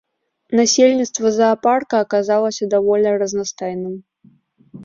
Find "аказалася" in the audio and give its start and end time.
2.05-2.71